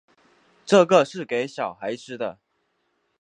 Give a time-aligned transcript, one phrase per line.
[0.65, 2.39] 这个是给小孩吃的